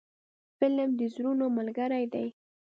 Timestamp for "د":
0.99-1.01